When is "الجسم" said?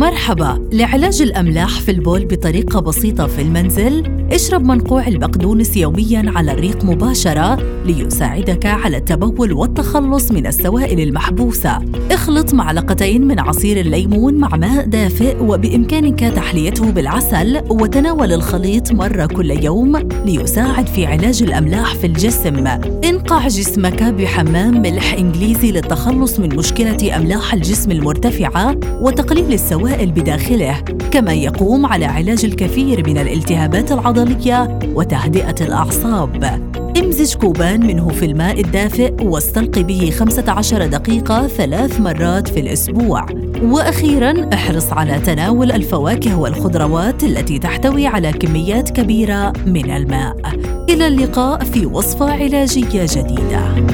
22.06-22.66, 27.54-27.90